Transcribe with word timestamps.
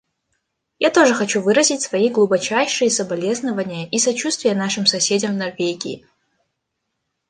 Я 0.79 0.89
тоже 0.89 1.13
хочу 1.13 1.41
выразить 1.43 1.83
свои 1.83 2.09
глубочайшие 2.09 2.89
соболезнования 2.89 3.87
и 3.87 3.99
сочувствие 3.99 4.55
нашим 4.55 4.87
соседям 4.87 5.33
в 5.33 5.37
Норвегии. 5.37 6.07